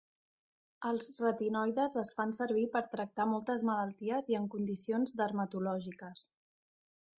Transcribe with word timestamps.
Els 0.91 1.09
retinoides 1.25 1.97
es 2.03 2.13
fan 2.21 2.33
servir 2.39 2.65
per 2.77 2.81
tractar 2.95 3.27
moltes 3.35 3.67
malalties 3.71 4.33
i 4.35 4.41
en 4.41 4.49
condicions 4.57 5.17
dermatològiques. 5.23 6.29